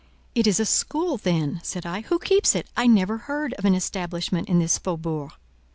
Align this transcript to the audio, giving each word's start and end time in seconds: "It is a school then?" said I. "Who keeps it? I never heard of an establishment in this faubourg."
"It 0.33 0.47
is 0.47 0.59
a 0.59 0.65
school 0.65 1.17
then?" 1.17 1.59
said 1.63 1.85
I. 1.85 2.01
"Who 2.01 2.17
keeps 2.17 2.55
it? 2.55 2.65
I 2.75 2.87
never 2.87 3.17
heard 3.19 3.53
of 3.53 3.65
an 3.65 3.75
establishment 3.75 4.49
in 4.49 4.57
this 4.57 4.79
faubourg." 4.79 5.33